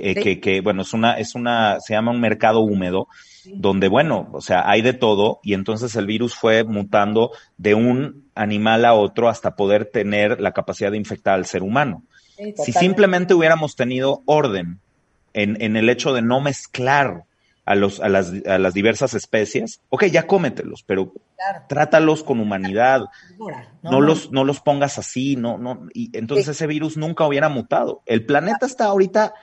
[0.00, 3.08] que, que, bueno, es una, es una, se llama un mercado húmedo,
[3.44, 8.28] donde, bueno, o sea, hay de todo, y entonces el virus fue mutando de un
[8.34, 12.02] animal a otro hasta poder tener la capacidad de infectar al ser humano.
[12.64, 14.78] si simplemente hubiéramos tenido orden
[15.32, 17.24] en, en el hecho de no mezclar
[17.68, 21.12] a, los, a, las, a las diversas especies, ok, ya cómetelos, pero
[21.68, 23.02] trátalos con humanidad.
[23.82, 28.00] No, los, no los pongas así, no, no, y entonces ese virus nunca hubiera mutado.
[28.06, 29.34] El planeta está ahorita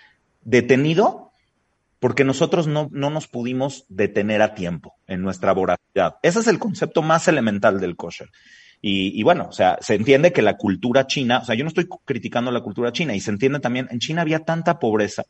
[0.46, 1.32] detenido
[2.00, 6.16] porque nosotros no, no nos pudimos detener a tiempo en nuestra voracidad.
[6.22, 8.30] Ese es el concepto más elemental del kosher.
[8.82, 11.70] Y, y, bueno, o sea, se entiende que la cultura china, o sea, yo no
[11.70, 15.24] estoy criticando la cultura china, y se entiende también, en China había tanta pobreza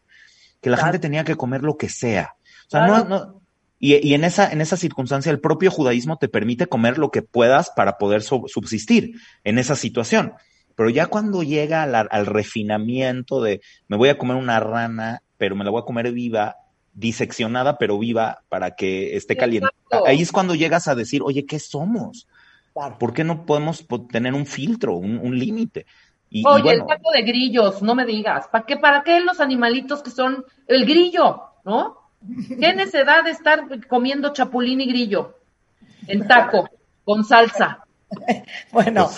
[0.61, 2.35] que la gente tenía que comer lo que sea.
[2.67, 3.41] O sea, no, no,
[3.79, 7.21] y, y, en esa, en esa circunstancia, el propio judaísmo te permite comer lo que
[7.21, 10.33] puedas para poder subsistir en esa situación.
[10.75, 15.55] Pero ya cuando llega al, al refinamiento de me voy a comer una rana, pero
[15.55, 16.57] me la voy a comer viva,
[16.95, 19.69] diseccionada pero viva para que esté caliente.
[20.05, 22.27] Ahí es cuando llegas a decir, oye, ¿qué somos?
[22.99, 25.85] ¿Por qué no podemos tener un filtro, un, un límite?
[26.45, 28.47] Oye, el taco de grillos, no me digas.
[28.47, 31.97] ¿Para qué, ¿Para qué los animalitos que son el grillo, no?
[32.47, 35.37] ¿Qué necesidad de estar comiendo chapulín y grillo
[36.07, 36.67] en taco
[37.03, 37.85] con salsa?
[38.71, 39.09] bueno,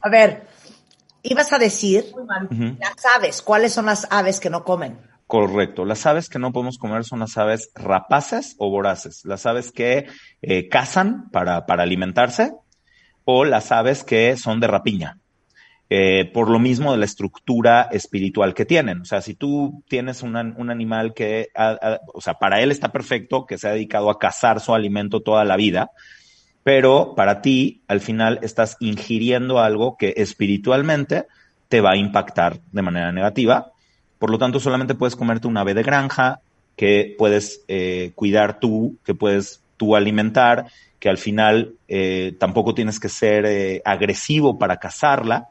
[0.00, 0.46] a ver,
[1.24, 2.12] ibas a decir
[2.78, 3.42] las aves.
[3.42, 4.98] ¿Cuáles son las aves que no comen?
[5.26, 5.84] Correcto.
[5.84, 9.24] Las aves que no podemos comer son las aves rapaces o voraces.
[9.24, 10.06] Las aves que
[10.42, 12.52] eh, cazan para, para alimentarse
[13.24, 15.18] o las aves que son de rapiña.
[15.90, 19.02] Eh, por lo mismo de la estructura espiritual que tienen.
[19.02, 21.48] O sea, si tú tienes un animal que,
[22.12, 25.44] o sea, para él está perfecto, que se ha dedicado a cazar su alimento toda
[25.44, 25.90] la vida,
[26.64, 31.26] pero para ti, al final, estás ingiriendo algo que espiritualmente
[31.68, 33.70] te va a impactar de manera negativa.
[34.18, 36.40] Por lo tanto, solamente puedes comerte un ave de granja
[36.76, 40.66] que puedes eh, cuidar tú, que puedes tú alimentar,
[40.98, 45.50] que al final eh, tampoco tienes que ser agresivo para cazarla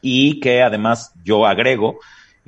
[0.00, 1.98] y que además yo agrego,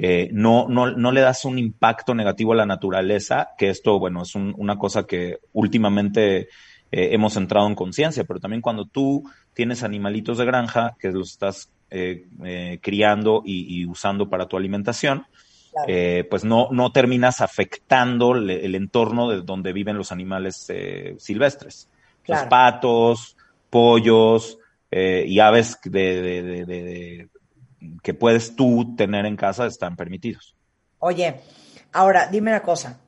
[0.01, 4.23] eh, no, no, no, le das un impacto negativo a la naturaleza, que esto, bueno,
[4.23, 6.49] es una cosa que últimamente
[6.91, 9.25] eh, hemos entrado en conciencia, pero también cuando tú
[9.55, 15.27] tienes animalitos de granja que los estás eh, criando y, usando para tu alimentación,
[16.29, 20.67] pues no, no terminas afectando el, entorno de donde viven los animales
[21.19, 21.89] silvestres.
[22.27, 23.37] Los patos,
[23.71, 24.59] pollos
[24.91, 27.29] y aves de,
[28.03, 30.55] que puedes tú tener en casa están permitidos.
[30.99, 31.41] Oye,
[31.93, 32.99] ahora dime una cosa.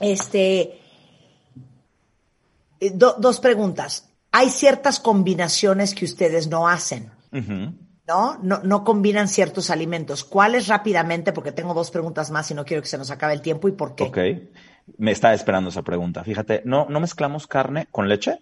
[0.00, 0.80] Este,
[2.82, 4.08] eh, dos preguntas.
[4.32, 8.38] Hay ciertas combinaciones que ustedes no hacen, ¿no?
[8.42, 8.60] ¿no?
[8.62, 10.24] No combinan ciertos alimentos.
[10.24, 11.32] ¿Cuáles rápidamente?
[11.32, 13.68] Porque tengo dos preguntas más y no quiero que se nos acabe el tiempo.
[13.68, 14.04] ¿Y por qué?
[14.04, 14.18] Ok.
[14.98, 16.24] Me está esperando esa pregunta.
[16.24, 18.40] Fíjate, no, no mezclamos carne con leche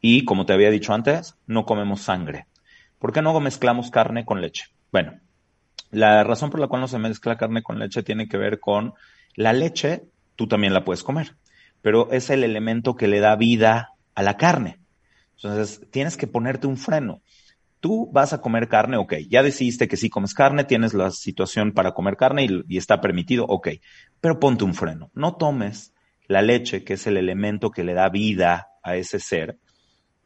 [0.00, 2.46] y, como te había dicho antes, no comemos sangre.
[2.98, 4.66] ¿Por qué no mezclamos carne con leche?
[4.92, 5.18] Bueno,
[5.90, 8.94] la razón por la cual no se mezcla carne con leche tiene que ver con
[9.34, 10.04] la leche,
[10.36, 11.34] tú también la puedes comer,
[11.82, 14.78] pero es el elemento que le da vida a la carne.
[15.36, 17.22] Entonces, tienes que ponerte un freno.
[17.80, 21.72] Tú vas a comer carne, ok, ya decidiste que sí comes carne, tienes la situación
[21.72, 23.68] para comer carne y, y está permitido, ok,
[24.20, 25.10] pero ponte un freno.
[25.14, 25.94] No tomes
[26.26, 29.58] la leche, que es el elemento que le da vida a ese ser,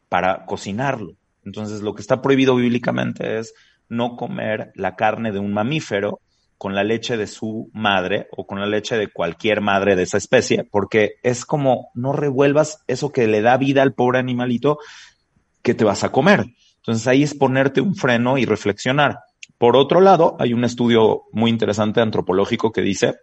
[0.09, 1.13] para cocinarlo.
[1.45, 3.53] Entonces, lo que está prohibido bíblicamente es
[3.87, 6.19] no comer la carne de un mamífero
[6.57, 10.17] con la leche de su madre o con la leche de cualquier madre de esa
[10.17, 14.79] especie, porque es como no revuelvas eso que le da vida al pobre animalito
[15.61, 16.45] que te vas a comer.
[16.77, 19.19] Entonces ahí es ponerte un freno y reflexionar.
[19.57, 23.15] Por otro lado, hay un estudio muy interesante antropológico que dice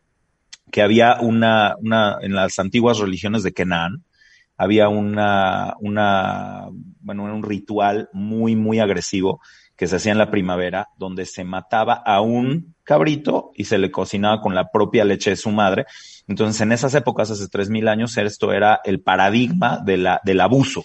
[0.70, 4.04] que había una, una en las antiguas religiones de Kenan,
[4.56, 6.68] había una, una,
[7.00, 9.40] bueno, un ritual muy, muy agresivo
[9.82, 13.90] que se hacía en la primavera, donde se mataba a un cabrito y se le
[13.90, 15.86] cocinaba con la propia leche de su madre.
[16.28, 20.84] Entonces, en esas épocas, hace tres mil años, esto era el paradigma del abuso.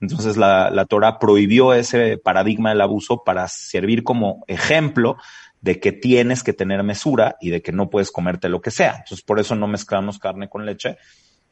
[0.00, 5.16] Entonces, la, la Torah prohibió ese paradigma del abuso para servir como ejemplo
[5.60, 8.98] de que tienes que tener mesura y de que no puedes comerte lo que sea.
[8.98, 10.96] Entonces, por eso no mezclamos carne con leche.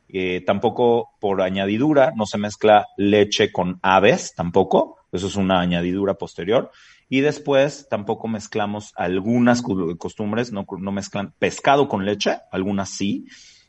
[0.08, 4.95] Eh, tampoco por añadidura, no se mezcla leche con aves, tampoco.
[5.12, 6.70] Eso es una añadidura posterior.
[7.08, 9.62] Y después tampoco mezclamos algunas
[9.98, 13.26] costumbres, no, no mezclan pescado con leche, algunas sí,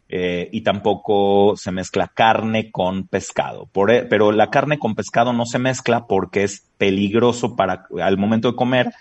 [0.09, 3.69] eh, y tampoco se mezcla carne con pescado.
[3.89, 8.49] E, pero la carne con pescado no se mezcla porque es peligroso para al momento
[8.49, 8.93] de comer.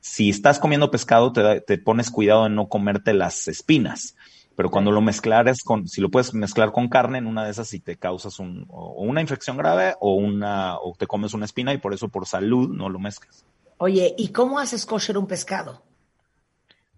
[0.00, 4.16] Si estás comiendo pescado, te, te pones cuidado de no comerte las espinas
[4.56, 7.68] pero cuando lo mezclares con, si lo puedes mezclar con carne, en una de esas
[7.68, 11.72] si te causas un, o una infección grave o una, o te comes una espina
[11.72, 13.44] y por eso por salud no lo mezclas.
[13.78, 15.82] Oye, ¿y cómo haces kosher un pescado?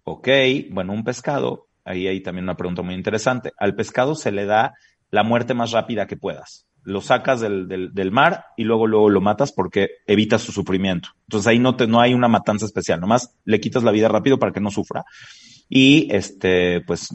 [0.03, 0.27] Ok,
[0.69, 3.53] bueno, un pescado, ahí hay también una pregunta muy interesante.
[3.57, 4.75] Al pescado se le da
[5.09, 6.67] la muerte más rápida que puedas.
[6.83, 11.09] Lo sacas del, del, mar y luego, luego lo matas porque evitas su sufrimiento.
[11.23, 14.37] Entonces ahí no, te, no hay una matanza especial, nomás le quitas la vida rápido
[14.37, 15.03] para que no sufra.
[15.67, 17.09] Y este, pues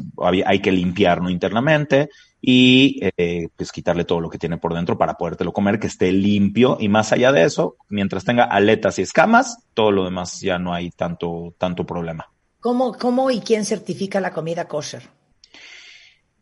[0.45, 2.09] hay que limpiarlo internamente
[2.41, 6.11] y eh, pues quitarle todo lo que tiene por dentro para podértelo comer, que esté
[6.11, 10.59] limpio y más allá de eso, mientras tenga aletas y escamas, todo lo demás ya
[10.59, 12.31] no hay tanto, tanto problema.
[12.61, 15.03] ¿Cómo, cómo y quién certifica la comida kosher?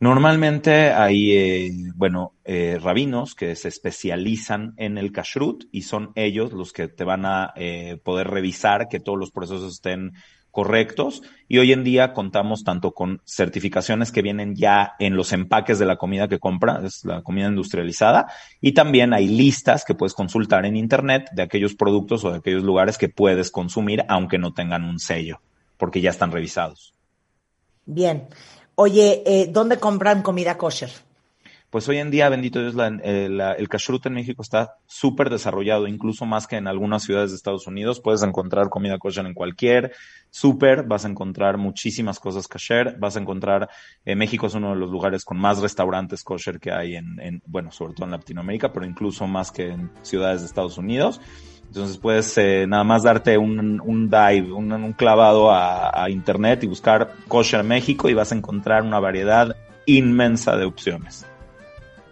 [0.01, 6.53] Normalmente hay, eh, bueno, eh, rabinos que se especializan en el kashrut y son ellos
[6.53, 10.13] los que te van a eh, poder revisar que todos los procesos estén
[10.51, 11.23] correctos.
[11.49, 15.87] Y hoy en día contamos tanto con certificaciones que vienen ya en los empaques de
[15.87, 18.27] la comida que compra, es la comida industrializada,
[18.61, 22.65] y también hay listas que puedes consultar en Internet de aquellos productos o de aquellos
[22.65, 25.41] lugares que puedes consumir aunque no tengan un sello,
[25.77, 26.95] porque ya están revisados.
[27.87, 28.29] Bien.
[28.75, 30.91] Oye, eh, ¿dónde compran comida kosher?
[31.71, 36.47] Pues hoy en día, bendito Dios, el kashrut en México está súper desarrollado, incluso más
[36.47, 38.01] que en algunas ciudades de Estados Unidos.
[38.01, 39.93] Puedes encontrar comida kosher en cualquier
[40.31, 43.69] súper, vas a encontrar muchísimas cosas kosher, vas a encontrar,
[44.07, 47.71] eh, México es uno de los lugares con más restaurantes kosher que hay en, bueno,
[47.71, 51.21] sobre todo en Latinoamérica, pero incluso más que en ciudades de Estados Unidos.
[51.67, 56.67] Entonces puedes eh, nada más darte un, dive, un, un clavado a, a, internet y
[56.67, 59.55] buscar Kosher México y vas a encontrar una variedad
[59.85, 61.27] inmensa de opciones.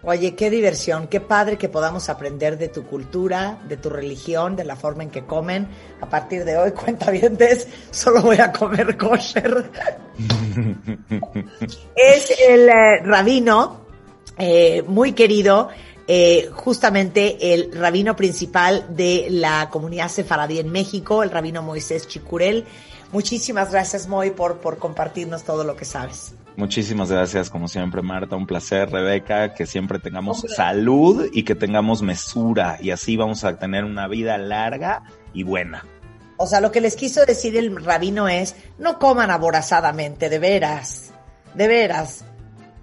[0.09, 4.63] Oye, qué diversión, qué padre que podamos aprender de tu cultura, de tu religión, de
[4.63, 5.67] la forma en que comen.
[6.01, 7.37] A partir de hoy, cuenta bien,
[7.91, 9.69] solo voy a comer kosher.
[11.97, 13.81] es el eh, rabino
[14.39, 15.71] eh, muy querido
[16.07, 22.65] eh, justamente el rabino principal de la comunidad sefaradí en México, el rabino Moisés Chicurel.
[23.11, 26.33] Muchísimas gracias, Moy, por, por compartirnos todo lo que sabes.
[26.57, 28.35] Muchísimas gracias, como siempre, Marta.
[28.35, 32.79] Un placer, Rebeca, que siempre tengamos salud y que tengamos mesura.
[32.81, 35.03] Y así vamos a tener una vida larga
[35.35, 35.85] y buena.
[36.39, 41.13] O sea, lo que les quiso decir el rabino es, no coman aborazadamente, de veras,
[41.55, 42.25] de veras.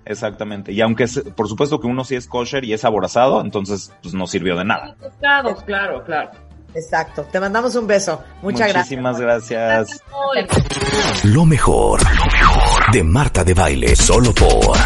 [0.06, 0.72] Exactamente.
[0.72, 4.28] Y aunque por supuesto que uno sí es kosher y es aborazado, entonces pues no
[4.28, 4.96] sirvió de nada.
[5.00, 6.32] Pescados, claro, claro.
[6.76, 7.26] Exacto.
[7.32, 8.24] Te mandamos un beso.
[8.42, 10.02] Muchas Muchísimas gracias.
[10.02, 11.26] gracias.
[11.26, 12.53] Lo mejor, lo mejor
[12.94, 14.78] de Marta de Baile, solo por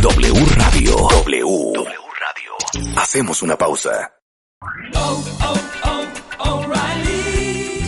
[0.00, 0.94] W Radio.
[1.10, 1.42] W.
[1.44, 2.96] w Radio.
[2.96, 4.12] Hacemos una pausa.
[4.94, 5.65] Oh, oh,